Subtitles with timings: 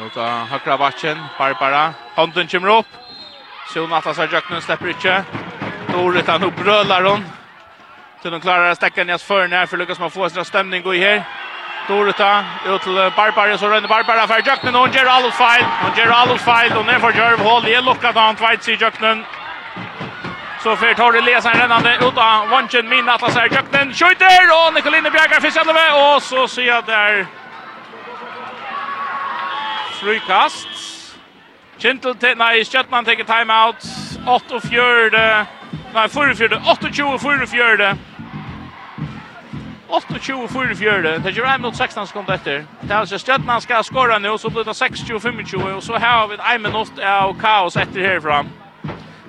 [0.00, 0.16] Mot
[0.50, 1.94] högra backen, Barbara.
[2.14, 2.86] Hånden kommer upp.
[3.74, 5.24] Sjona Atlasar Jöknun slipper ikke.
[5.92, 7.24] Dorit han opp, brölar hun.
[8.22, 10.94] Til de klarer å stekke ned för när för Lucas man få sin stemning gå
[10.94, 11.22] i her.
[11.88, 12.20] Dorit
[12.66, 15.66] ut til Barbara så rønner Barbara för Jöknun och gör all file.
[15.82, 17.62] Hon gör all file och ner för Jörv Hall.
[17.62, 19.24] Det lockar han tvätt sig Jöknun.
[20.62, 23.94] Så för tar det läsaren rännande ut av Wanchen min Atlasar Jöknun.
[23.94, 27.26] Skjuter och Nicoline Bjergar fisk ändå med och så ser jag där
[30.02, 30.68] frukast.
[31.78, 33.86] Kintel, nei, Kjøtman teker timeout.
[34.26, 35.26] 8 og fjørde.
[35.94, 37.88] Nei, 4-4, 8 og 20 og 4 og fjørde.
[39.92, 41.18] 8 og 20 og 4.
[41.24, 42.64] Det gjør 1 mot 16 sekunder etter.
[42.82, 45.74] Det er altså Kjøtman skal skåre nå, så blir det 26 og 25.
[45.74, 48.44] Og så har vi 1 minutt av kaos etter herfra.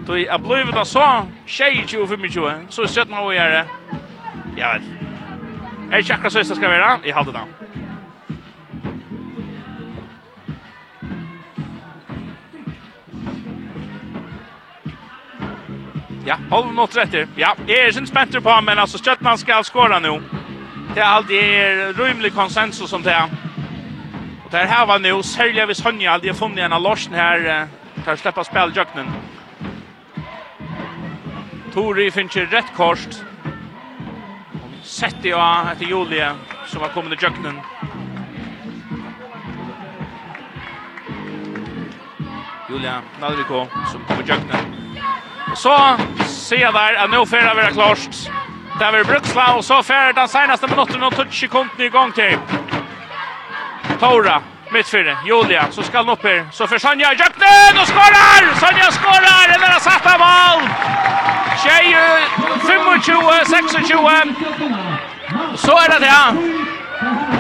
[0.06, 2.66] Så jeg blir det så 22 og 25.
[2.70, 3.66] Så Kjøtman og gjør det.
[4.58, 4.82] Ja, vet.
[5.92, 7.00] Er det ikke akkurat søster skal være?
[7.06, 7.73] Jeg hadde det.
[16.26, 20.22] Ja, halv nåt rätt Ja, är sin spänt på men alltså Stjärnan ska skåra nu.
[20.96, 23.30] Det är alltid er rymlig konsensus om det.
[24.46, 27.68] Och det här var nu säljer vid Sonja aldrig har funnit en av Larsen här
[28.06, 29.08] tar släppa speljöknen.
[31.74, 33.10] Tori finns ju rätt kort.
[34.84, 37.60] Sätter jag efter Julia som har kommit i jöknen.
[42.70, 44.93] Julia Nalviko som kommer i jöknen
[45.56, 48.00] så ser där att nu färra vara klart.
[48.80, 52.38] Där vi Bruksla och så får den senaste minuten och touch i igång till.
[54.00, 56.48] Tora mittfyrre, Julia, så ska han upp här.
[56.52, 58.56] Så för Sonja, Jöpnen och skorar!
[58.60, 59.48] Sonja skorar!
[59.48, 60.70] Det där satt av mål!
[61.64, 61.96] Tjej,
[62.60, 63.64] 25, 26.
[65.56, 66.24] Så är det det.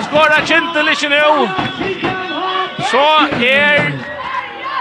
[0.03, 1.49] Skorar Kintel inte nu.
[2.91, 3.99] Så är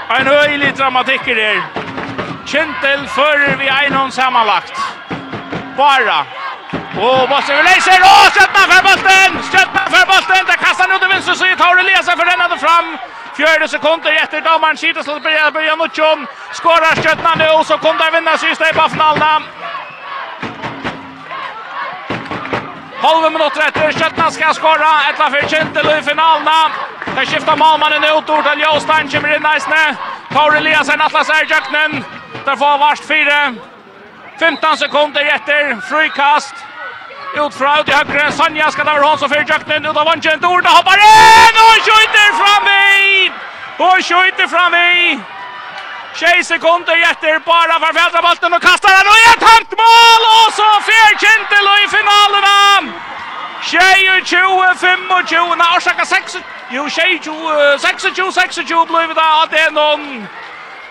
[0.08, 1.62] en öjlig dramatik i det.
[2.52, 4.76] Kintel fører vi einon samanlagt.
[5.76, 6.18] Bara.
[7.00, 9.38] Og Bosse vil leise, og Stjøtna for Bosten!
[9.46, 10.44] Stjøtna for Bosten!
[10.50, 12.92] Det kastar nu til vinstru, så tar Eliasa for denne fram.
[13.38, 14.44] Fjörde sekunder etter
[14.76, 16.28] skjuter så til Bria Bria Nutsjon.
[16.52, 19.32] Skårar Stjøtna nu, så kom der vinna sista i Bafnalna.
[23.02, 26.58] Halve minutter etter, Stjøtna skal skåra, etla for Kintel i finalna.
[27.16, 29.84] Det skiftar Malmannen ut, till Jostein kommer inn eisne.
[30.32, 33.54] Tar Eliasen, Atlas er i Der får varst fire.
[34.38, 36.54] 15 sekunder etter frikast.
[37.34, 38.32] Ut fra ut i høyre.
[38.32, 39.86] Sanja skal ta over hånd som fyrir jøknen.
[39.86, 40.40] Ut av vansjen.
[40.40, 43.30] Dorda hoppar inn og skjuter fram i.
[43.78, 45.20] Og skjuter fram i.
[46.14, 50.28] 20 sekunder etter bara for fjaldrabalten og kastar han og et hømt mål.
[50.34, 52.92] Og så fyrir Kintel i finalen han.
[53.62, 56.36] 22-25, nei, orsaka 6.
[56.74, 60.28] jo, 26-26 blei vi da, det er noen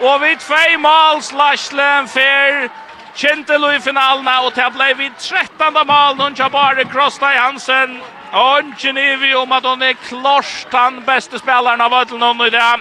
[0.02, 2.70] Og vi tvei mål slaslen fer
[3.12, 5.76] Kjentel i finalen og til ble vi 13.
[5.76, 8.00] mål nå kjør bare Krostai Hansen.
[8.32, 12.72] Og ikke vi om at hun er klart den beste spilleren av Ødelen i det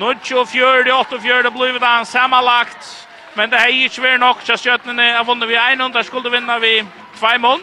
[0.00, 2.88] Nå kjør fjør, åtte fjør, det ble vi da sammenlagt.
[3.34, 6.80] Men det er ikke vært nok, så skjøttene har vunnet vi 100, skulle vinne vi
[7.20, 7.60] 2 mål.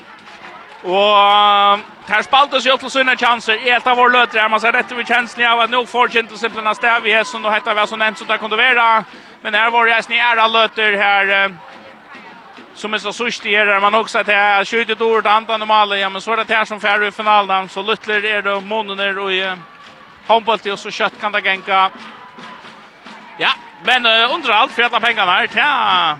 [0.84, 3.58] Og Här spaltas ju till sina chanser.
[3.58, 4.50] Helt av vår här.
[4.50, 7.42] Man ser rätt över känslan av att nog får inte simpelthen stäv i hessen.
[7.42, 9.04] Då heter vi alltså nämnt som där kunde vara.
[9.42, 11.56] Men här var det här snära löter här.
[12.74, 13.80] Som är så sust i här.
[13.80, 15.98] Man också att här skjutit ordet antan om alla.
[15.98, 17.70] Ja, men så är det här som färre i finalen.
[17.70, 19.56] Så luttler är det månader och i
[20.28, 20.66] handbollet.
[20.66, 21.92] Och så kött kan det gänka.
[23.38, 23.50] Ja,
[23.84, 25.50] men uh, under allt för alla pengarna här.
[25.56, 26.18] Ja,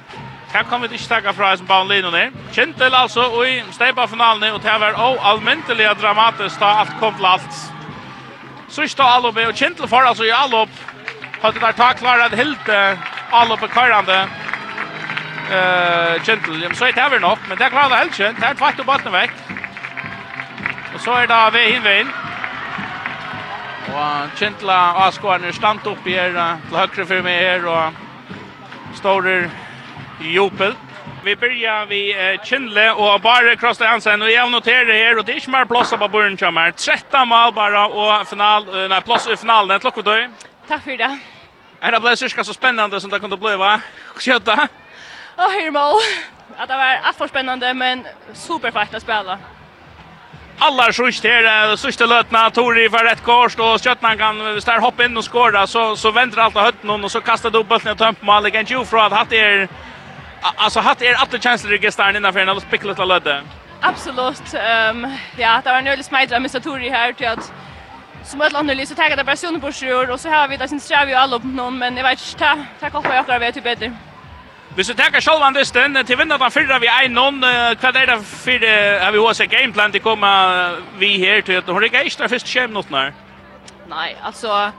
[0.58, 4.64] Det kan vi ikke takke fra som bauen linjen Kjentel altså i steipa finalen og
[4.64, 7.60] det var også allmyntelig dramatisk da alt kom til alt.
[8.74, 10.80] Sørsta alloppe og Kjentel får altså i allopp.
[11.44, 12.72] Hadde der tak klaret helt
[13.34, 14.18] alloppe karrande.
[15.52, 18.42] Uh, Kjentel, så er det her nok, men det klarer det helt kjent.
[18.42, 19.38] Det er tvakt og batten vekk.
[20.96, 22.10] Og så er det ved hinveien.
[23.94, 28.04] Og Kjentla og Askåren er stand opp her til høyre for meg her og
[28.98, 29.50] Storer
[30.20, 30.74] Jopel.
[31.24, 35.32] Vi börjar vi eh, Kindle och bara Krosta Hansen och jag noterar här och det
[35.32, 36.72] är inte mer plats på början kommer.
[36.72, 40.28] 13 mål bara och final eh, nej plats i finalen klockan då.
[40.68, 41.20] Tack för det.
[41.80, 43.82] Är det blev så spännande som det kunde bli va?
[44.16, 44.68] Sköta.
[45.38, 46.02] Åh, hur mål.
[46.58, 49.38] Att det var allt för spännande men superfett att spela.
[50.60, 55.18] Alla sjukt här, sista lötna Tori för rätt kors och Skötnan kan stär hoppa in
[55.18, 58.16] och skåra så så vänder allt åt någon och så kastar dubbelt bollen och tömmer
[58.22, 59.68] mål igen ju från att hatt är
[60.56, 63.22] alltså hatt er alla chanser i gestarn innan för en alldeles picklet alla.
[63.82, 64.54] Absolut.
[64.54, 65.08] Ehm
[65.38, 67.54] ja, det var en öle smajt av Misatori här till att
[68.24, 70.80] som ett land tar det taggade personer på sjön och så har vi det sin
[70.80, 73.94] sträv ju alla upp någon men jag vet inte ta ta jag vet typ bättre.
[74.76, 78.08] Vi så tackar Schalvan det stund till vinner den fyra vi en någon vad är
[78.08, 82.04] det för har vi också game plan till komma vi här till att hon är
[82.04, 83.14] gäst först schem något när.
[83.90, 84.72] Nej, alltså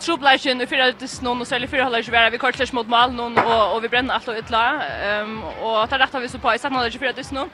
[0.00, 3.38] Troblagen och fyra ut någon og særlig fyra håller ju vi kortläs mot mal noen
[3.38, 6.58] og, og vi brenner alt og ytla ehm och det rätta vi så på i
[6.58, 7.50] sanna det fyra ut snon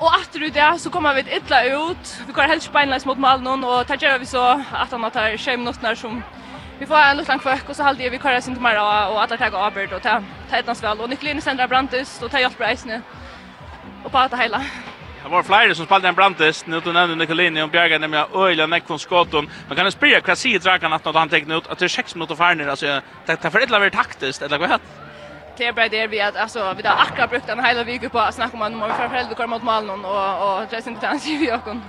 [0.00, 3.64] og efter det så kommer vi ytla ut vi går helst beinleis mot mal noen
[3.64, 6.22] og tar gör vi så at han tar skäm minutter som
[6.78, 9.46] vi får en liten kvack och så halde vi kvar sin mer och alla tar
[9.46, 13.02] at och tar tar ettans väl och Nikolin Sandra Brantis och tar hjälp Reisne
[14.04, 14.64] och på att hela
[15.22, 18.66] Det var flere som spalte en brantis, nu du nevner Nicolini og Bjerga, nemlig Øyla,
[18.66, 19.48] Nekvon, skåten.
[19.68, 22.16] Man kan jo spyrja hva sier Dragan at han tegne ut, at det er seks
[22.16, 24.90] minutter færner, altså, det er for et eller annet taktist, eller hva hett?
[25.58, 28.18] Det er bare det vi at, altså, vi har akkurat brukt en hele vike på
[28.18, 30.80] å snakke om at nå må vi for helvete komme mot malen, og, og det
[30.80, 31.82] er sin betjent sier vi åkken.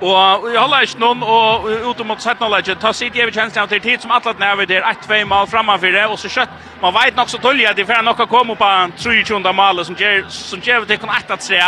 [0.00, 3.82] Og vi holder ikke noen, og utom mot 17 legend, ta sitt evig kjenslen til
[3.84, 7.30] tid som atlet vi der, 1-2 mal framfor det, og så kjøtt, man vet nok
[7.30, 9.52] så tølje at de får nok å komme på 23.
[9.54, 11.60] malet som gjør, som gjør det kun 1-3,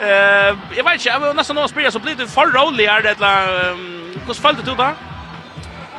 [0.00, 3.76] Eh, jag vet ikke, jeg vil nesten nå spille, så blir det rolig her, eller
[4.26, 4.88] hur følte du då?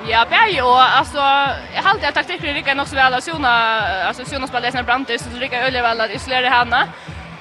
[0.07, 1.17] Ja, bäj och alltså
[1.75, 4.85] jag har alltid taktiken det rika nog så väl alltså Jona alltså Jona spelade sen
[4.85, 6.88] Brandt så det rika öle väl att isolera henne.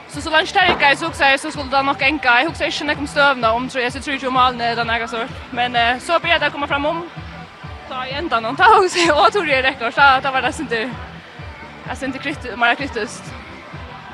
[0.08, 2.41] Så så långt där jag såg sig så skulle det nog enka.
[2.41, 4.91] Jag huxar inte när kom stövna om tror jag så tror jag mal när den
[4.91, 5.25] här så.
[5.50, 7.11] Men så ber jag komma fram om
[7.88, 10.91] ta i ändan någon tag så jag tror det räcker så det var det inte.
[11.88, 13.25] syns inte krytt, mer kryttiskt.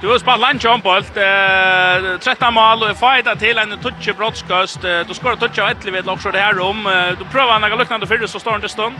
[0.02, 1.16] Du har spalt lunch om bolt.
[1.16, 4.82] Eh 13 mål och fighta till en touch brottskast.
[4.82, 6.84] Du skorar touch av ett vid också det här om.
[7.18, 8.94] Du prövar några liknande för så står inte stund.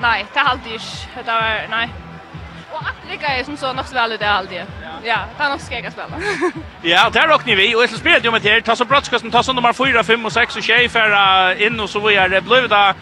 [0.00, 0.80] Nej, det har aldrig.
[1.14, 1.88] Det var nej.
[2.72, 4.64] Och att ligga är som så något väl det aldrig.
[5.04, 6.08] Ja, det är nog ska jag spela.
[6.82, 8.60] ja, det här ni vi och så spelar ju med det.
[8.60, 11.90] Ta så brottskasten, ta så nummer 4, 5 och 6 och 6 för in och
[11.90, 12.28] så vidare.
[12.28, 12.94] Det blev det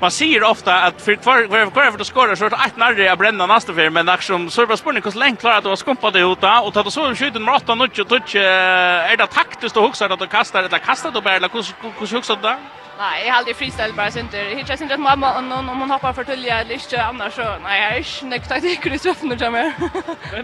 [0.00, 3.18] man säger ofta att för kvar kvar kvar för skora så att ett närre att
[3.18, 6.12] bränna nästa för men action så är bara spurning hur länge klarar att skumpa skumpat
[6.12, 9.82] det ut och ta det så skjuten med 8 och touch är det taktiskt och
[9.82, 12.56] huxa att kasta det eller kasta du bara hur hur huxa det
[12.98, 14.38] Nej, jag hade freestyle bara så inte.
[14.38, 17.56] Hittar sin att mamma och någon om hon hoppar för tulja eller inte annars så
[17.62, 19.72] nej, jag är snäckt att det kunde söfna jag mer.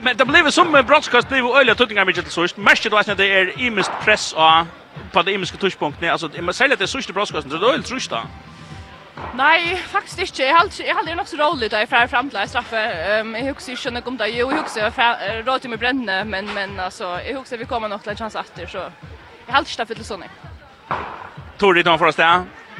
[0.00, 2.56] Men det blev som broadcast blev öliga tuttingar mycket så just.
[2.56, 4.66] Mest då att det är imist press och
[5.12, 7.82] på det imiska touchpunkten alltså man säger att det sista broadcasten så då är det
[7.82, 8.12] trist
[9.34, 10.44] Nei, faktisk ikke.
[10.44, 12.82] Jeg halder, Jag halder nok så rolig da jeg frar frem til straffe.
[13.20, 14.28] Um, jeg husker ikke noe om det.
[14.36, 17.88] Jo, jeg husker jeg råd til meg brennende, men, men altså, jeg husker vi kommer
[17.88, 18.84] nok til en chans etter, så
[19.46, 20.28] jeg halder ikke det fyller sånn.
[21.58, 22.28] Tor ditt noen for oss det,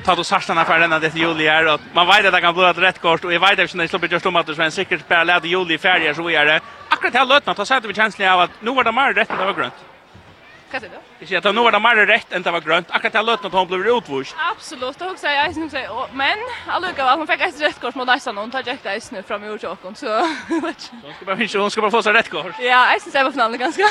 [0.05, 2.67] ta du sarsene for denne det juli her, og man vet at det kan bli
[2.69, 4.75] et rett kort, og jeg vet ikke det jeg slipper gjørst om at det er
[4.75, 6.61] sikkert bare leder juli i ferie, så vi er det.
[6.91, 9.41] Akkurat her løtene, da sier vi kjenslige av at nå var det mer rett enn
[9.41, 9.85] det var grønt.
[10.75, 11.35] Vad säger du?
[11.35, 12.87] Jag att nu var det mer rätt än det var grönt.
[12.91, 14.37] Akkurat jag lötna att hon blev utvurst.
[14.53, 18.07] Absolut, och också jag syns säger men alluga väl hon fick ett rätt kort mot
[18.07, 20.19] nästan hon tar jäkta is nu fram i orsaken så
[20.49, 20.75] hon
[21.17, 22.55] ska bara inte hon ska bara få sig rätt kort.
[22.59, 23.83] Ja, jag syns jag var förnallig ganska.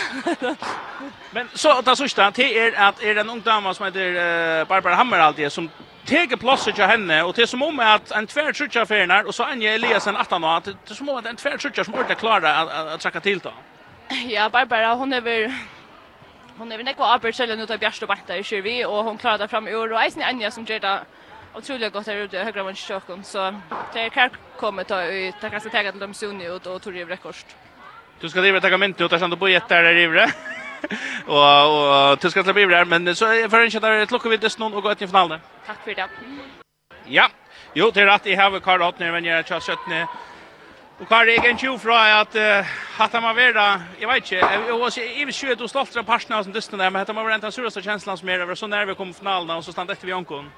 [1.32, 4.96] men så att det sista det är att är den ung dam som heter Barbara
[4.96, 5.70] Hammer alltid som
[6.06, 9.44] teker plasset til henne, og til som om at en tver trutja ferner, og så
[9.44, 12.98] Anja Eliasen 18 år, til som om at en tver trutja som ordet klarer å
[12.98, 13.54] trakka til da.
[14.30, 15.54] Ja, Barbara, hon er vel
[16.58, 19.18] hon är väl nekva arbeid själv nu tar Bjärst och Barta i Kyrvi och hon
[19.18, 21.00] klarar det fram i år och Eisen Anja som gör det
[21.54, 23.56] otroligt gott här ute i högra vänsterkåken så
[23.94, 26.96] det är klart kommer ta i ta kanske tega till dem Sunni och då tog
[26.96, 27.48] jag rekorst.
[28.20, 30.32] Du ska driva ta ment ut där sen på jättar där rivre.
[31.28, 34.58] Och och du ska släppa Ivre men så är för inte där klockan vid dess
[34.58, 35.40] någon och gå ut i finalen.
[35.66, 36.10] Tack för det.
[37.06, 37.30] Ja.
[37.74, 38.26] Jo, det är rätt.
[38.26, 39.78] i har Karl Hottner, men jag kör 17
[41.04, 42.36] Och har jag en tjuv från att
[42.98, 44.36] att man vara, jag vet inte,
[44.68, 47.40] jag var så i sjöt stolt av passerna som dysten där, men att man var
[47.40, 50.08] den suraste känslan som är över så när vi kom finalen och så stann efter
[50.08, 50.52] vi ankon.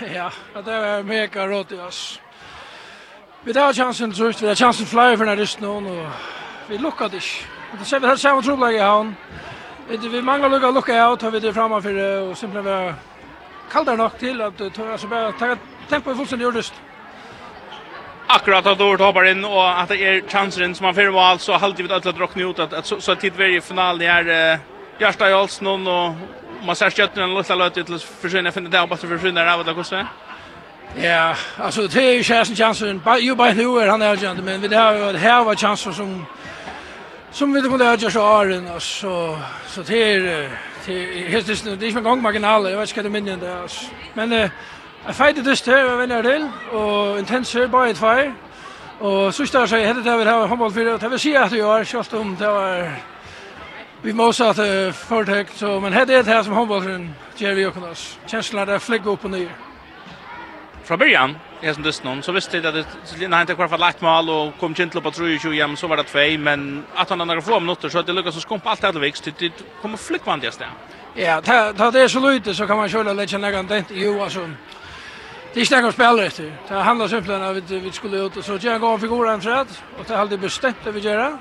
[0.14, 2.20] Ja, det var mega roligt oss.
[3.44, 6.06] Vi där chansen så vi där chansen flyr för när dysten och
[6.68, 7.78] vi luckade det.
[7.78, 9.16] Det ser vi helt samma trubbel i han.
[9.88, 12.94] Vi manglar lucka lucka ut har vi det framför och simpelt var
[13.72, 15.56] kaldare nok till att ta så bara ta
[15.88, 16.72] tempo i fullständigt gjordes
[18.28, 21.52] akkurat att Dort hoppar in och att det är chanser som man för var så
[21.52, 24.58] halvtid vi att dra ut att så så tid i final det är
[24.98, 26.14] Jarsta Jolsson och
[26.66, 30.06] man ser skötten en lilla löt till försvinna finna där bara försvinna av det kostar.
[31.02, 33.02] Ja, alltså det är ju chansen chansen.
[33.20, 36.26] Ju bara nu är han är ju men vi har här var chanser som
[37.30, 40.50] som vi kunde göra så Aron och så så det är
[40.86, 43.36] det är helt det är inte en gång marginal Jag vet inte vad det menar
[43.36, 43.70] där.
[44.14, 44.50] Men
[45.08, 48.32] Jeg feide dyst her, jeg vinner til, og intens her, bare i feir.
[49.00, 51.52] Og sørst der sier hette det vi har håndball for, og det vil si at
[51.52, 52.90] vi har kjølt om det var
[54.02, 57.08] vi må også at det foretekt, så, men hette er det her som håndball for,
[57.40, 58.04] gjør vi åkken oss.
[58.28, 59.48] Kjenslene er det fligge opp og nye.
[60.84, 63.80] Fra början, jeg som dyst noen, så visste jeg at det nei, det var for
[63.80, 67.24] lagt mål, og kom kjent på 3-20 hjem, så var det tvei, men at han
[67.24, 70.92] andre få minutter, så det lukket så skump alt etter vikst, det kommer flikkvandig sted.
[71.16, 74.20] Ja, ta ta det så lite, så kan man köra lite litt kjenne dent, jo,
[74.22, 74.44] alltså
[75.58, 76.52] Det är snack spelare efter.
[76.68, 79.40] Det handlar simpelt om att vi skulle ut och så jag en gång figur en
[79.40, 79.66] fred
[79.98, 81.38] och det hade bestämt att vi göra.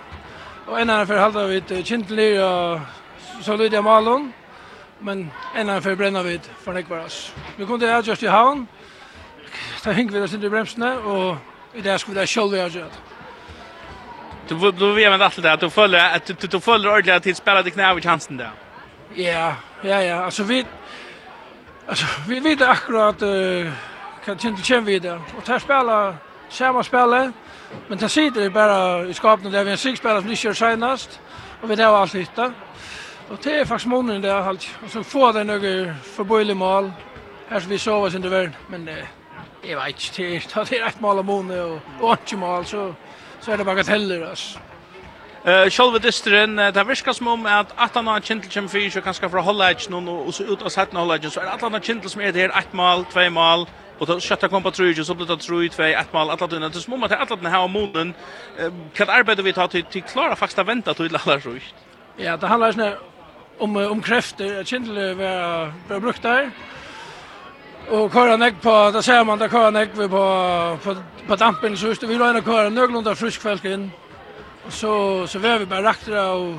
[0.65, 2.79] Och en annan för halda vi ett kindlig och
[3.41, 4.33] så lite malon.
[4.99, 7.33] Men en annan för bränna vi för Nickvaras.
[7.57, 8.67] Vi kom till just i havn.
[9.83, 11.35] Där hink vi där sin bremsarna och
[11.73, 12.85] i där skulle vi själva göra det.
[14.47, 17.35] Du du vet men allt det att du följer att du du följer ordentligt till
[17.35, 18.51] spelade knä i chansen där.
[19.13, 20.65] Ja, ja ja, alltså vi
[21.89, 23.71] Alltså vi vet akkurat uh,
[24.27, 25.21] kan inte känna vidare.
[25.37, 26.15] Och tar spela
[26.49, 27.31] samma spela,
[27.87, 31.19] Men det sitter bara i skapet där vi en sex spelare som inte kör senast.
[31.61, 32.53] Och vi där har allt hitta.
[33.29, 34.69] Och det är faktiskt månaden där halt.
[34.83, 36.91] Och så får det några förbojlig mål.
[37.47, 38.51] Här som vi sover sin under.
[38.67, 38.95] Men eh,
[39.61, 42.65] jag vet inte, det är ett mål om månaden och, och inte mål.
[42.65, 42.93] Så,
[43.39, 44.59] så är det bagateller alltså.
[45.47, 49.29] Eh själva distren det verkar som om att att han har kintel som så kanske
[49.29, 52.09] för hålla edge någon och så ut och sätta hålla så är att han kintel
[52.09, 53.65] som är det ett mål, två mål
[53.97, 56.55] och då skötta kom på tröj så blir det tre två ett mål att det
[56.55, 58.13] är som om att att den här månaden
[58.93, 61.49] kan arbeta vi tar till till klara fasta vänta till alla så.
[62.17, 62.95] Ja, det handlar snä
[63.57, 66.51] om om krafter kintel var var brukt där.
[67.89, 70.95] Och köra näck på där ser man där köra näck vi på på
[71.27, 73.91] på dampen så just vi vill ha en köra någorlunda frisk folk in.
[74.69, 76.55] Så så vi bara raktra och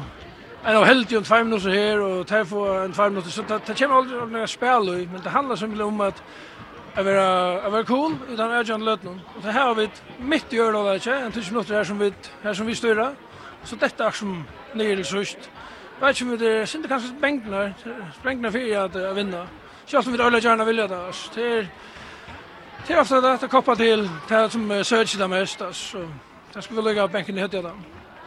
[0.64, 3.74] en av helt ju fem minuter här och tar för en fem minuter så det
[3.78, 6.22] kommer aldrig några spel och men det handlar som om att
[6.94, 9.20] att vara att vara cool utan att jag lätt någon.
[9.36, 9.88] Och så här har vi
[10.18, 12.12] mitt gör då vet jag en 10 minuter här som vi
[12.42, 13.14] här som vi styrar.
[13.64, 15.50] Så detta är som nere sist.
[16.00, 17.74] Vet ju det synd det kanske bänknar
[18.20, 19.46] sprängna för att vinna.
[19.86, 21.12] Själv som vi alla gärna vill det.
[21.34, 21.68] Det är
[22.86, 25.62] Det är ofta det att koppla till det som söker det mest.
[25.72, 26.08] Så
[26.52, 27.64] det ska vi lägga bänken i höttet.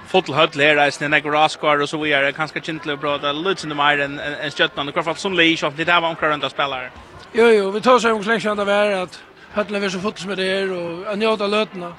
[0.07, 3.33] Fotel höll här där sen några raskar och så vi är ganska kintliga bra där
[3.33, 6.43] Lutz and mer än en Stjärnan och Crawford som Lee shot det där var omkring
[6.43, 6.91] att spelare.
[7.33, 10.37] Jo jo, vi tar sig om släckan där var att Höll är så fotos med
[10.37, 11.93] det här och njöta lötna.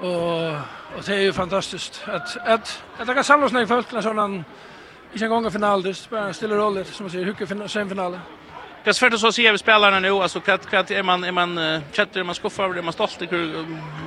[0.00, 4.00] Och och det är ju fantastiskt att att att det kan samlas när folk när
[4.00, 4.44] sån
[5.22, 8.20] en gång en final det bara stilla roll som man säger hur kan finna semifinalen.
[8.84, 11.32] Det är svårt att så se vi spelarna nu alltså kvart kvart är man är
[11.32, 13.34] man chatter man skuffar över det man stolt är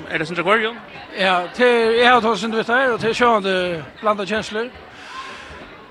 [0.09, 0.79] är det som Gregorian?
[1.19, 4.69] Ja, till jag har tagit sen du vet här och till körande blanda känslor.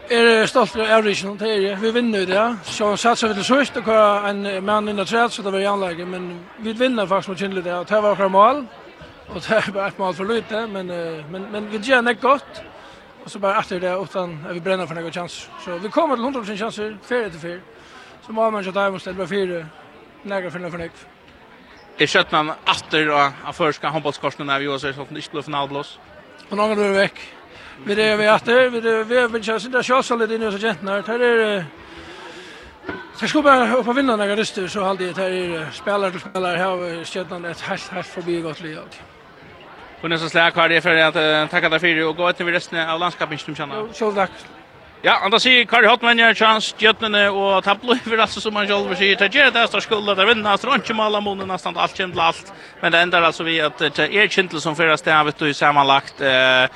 [0.08, 2.56] Är stolt över original till vi vinner det.
[2.64, 3.88] Så satsar vi till sist och
[4.28, 7.60] en man in the så det var ju anläge men vi vinner faktiskt mot Kindle
[7.60, 8.66] där och det var våra mål.
[9.28, 10.86] Och det är bara ett mål för lite men
[11.30, 12.62] men men vi gör något gott.
[13.24, 15.50] Och så bara efter det utan vi bränner för några chanser.
[15.64, 17.60] Så vi kommer till 100% chanser, fyra till fyra
[18.26, 19.64] som må man ikke ta imot stedet på fire
[20.24, 21.06] nægre finne for nekv.
[21.98, 25.98] Er skött man åter av första handbollskorsen när vi var så att det skulle finalblås.
[26.50, 27.18] Och er vi vekk.
[27.84, 30.66] Vi det vi atter, vi er vi vill köra sin där chansar lite nu så
[30.66, 31.02] her.
[31.02, 31.64] Her er,
[33.16, 36.56] Så skulle bare opp og vinne några röster så hade det här spelare till spelare
[36.56, 38.88] här stödnan et helt helt förbi gott lag.
[40.02, 42.78] Och nästa slag har det for at tacka deg för og gå etter vi resten
[42.78, 43.76] av landskapen som kjenner?
[43.76, 44.30] Jo, så takk.
[45.04, 48.66] Ja, han da sier Kari Hotman gjør chans, Gjøtnene og Tablo, for altså som han
[48.66, 51.76] selv sier, det gjør det, det skulle, det vinner, det er ikke maler måned, nesten
[51.76, 54.76] alt kjent til alt, men det ender altså vi at det er kjent til som
[54.78, 56.68] fyrir sted, vet du, sammenlagt, eh,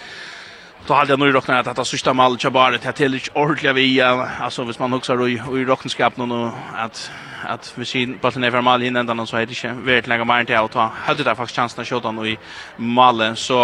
[0.86, 4.00] Då hade jag nog räknat att det sista mål jag bara till till ordliga vi
[4.00, 7.10] alltså hvis man också i i räkenskap nu att
[7.44, 10.24] att vi ser på den här mål innan den så är det inte väldigt längre
[10.24, 12.38] mer till att ta hade det faktiskt chansen att skjuta nu i
[12.76, 13.58] målen så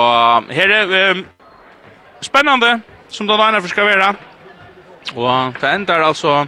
[0.50, 1.24] här är
[2.20, 4.14] spännande som då när för ska vara
[5.14, 6.46] Og det ender altså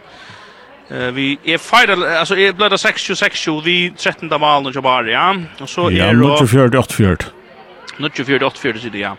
[0.90, 4.40] Eh vi är final alltså är blöda 6-6 vi 13.
[4.40, 5.36] målet och bara ja.
[5.60, 7.16] Og så ja, er det 24-8-4.
[7.98, 9.16] 24-8-4 så det ja.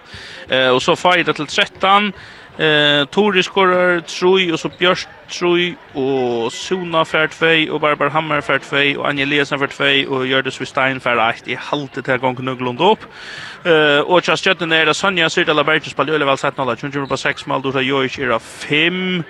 [0.49, 2.13] Eh og så fightar til 13
[2.59, 8.41] Eh Tori skorar 3 och så Björst 3 och Sona för 2 och Barbar Hammer
[8.41, 9.67] för 2 och Angelesen för
[10.05, 12.99] 2 och Jördis Wistein för 1 i halvtid till här gången Nuglund upp.
[13.63, 17.17] Eh och just jag den där Sonja Sirta Labertus på Löleval sett nolla 20 på
[17.17, 19.23] 6 mål då Jojic är 5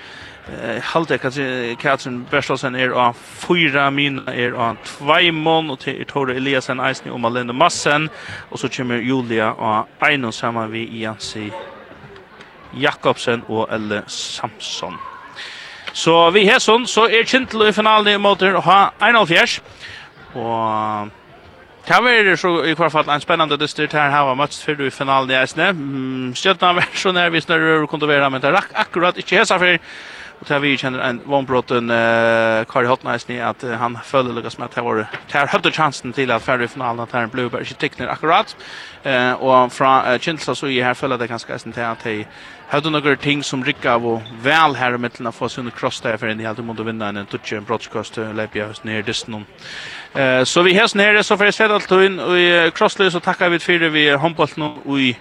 [0.50, 6.06] Eh halda kanskje Katrin Bertelsen är av 4 min är av 2 mån och till
[6.06, 8.10] Tori Eliasen Eisni och Malene Massen
[8.50, 11.52] och så kommer Julia och Einon sammen vi i Jansi
[12.74, 14.98] Jakobsen og Elle Samson.
[15.94, 19.62] Så vi har sånn, så er Kintel i finalen i måte å ha 1,5
[20.38, 21.16] og
[21.90, 24.82] Det har vært så i kvar fall en spännande distrikt här her var möts för
[24.82, 25.70] i finalen i Eisne.
[25.70, 29.36] Mm, Stjøttene har vært så när vi snurrar och kontrollerar men det rack akkurat inte
[29.36, 29.80] häsa för
[30.40, 34.66] Och där vi känner en vanbrotten eh Kari Hotnice ni att han följde Lucas med
[34.66, 37.78] att det var där hade chansen till att färre finalen att han en blåbär sig
[37.78, 38.56] tecknar akkurat.
[39.04, 42.26] Eh och från Chelsea så är här följde det ganska nästan till att det
[42.70, 46.18] hade några ting som rycka av väl här i mitten av få sin cross där
[46.18, 49.46] för en helt mot att vinna en touch en broadcast lägga hos ner distan.
[50.14, 53.50] Eh så vi härs ner så för att sätta allt in och crosslös så tackar
[53.50, 55.18] vi för vi handbollen och i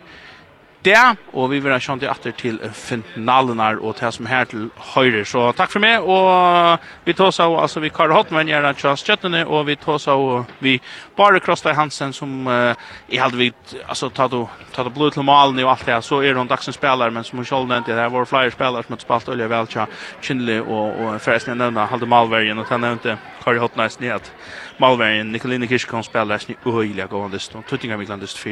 [0.85, 4.68] det, og vi vil ha kjent atter til finalen her, og til som her til
[4.94, 5.25] høyre.
[5.26, 8.78] Så takk for meg, og vi tar oss av, altså vi Karl Holtmann gjør han
[8.78, 10.76] Charles Kjøttene, og vi tar oss av, vi
[11.18, 12.78] bare Krosta Hansen, som uh,
[13.11, 16.23] jeg hadde vidt, altså tatt og, tatt og blod til malen og alt det, så
[16.23, 19.02] er hun dagsens spiller, men som hun selv nevnte, det var flere spillere som har
[19.02, 23.18] spalt olje vel til Kindle, og, og forresten jeg nevnte, Halde Malvergen, og han nevnte
[23.42, 24.32] Karl Holtmann snitt,
[24.78, 28.47] Malvergen, Nikoline Kirskon spiller, snitt, og høyelig, og han lyst, og Tuttinga mye lyst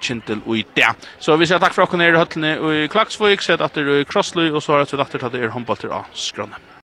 [0.00, 0.90] kintel og i det.
[1.20, 4.08] Så vi sier takk for dere i høttene og i Klaksvøk, sett at dere i
[4.08, 6.69] Krossløy, og så har vi at at dere er håndball av skrønne.